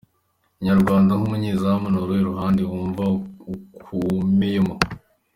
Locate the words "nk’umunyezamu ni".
1.17-1.97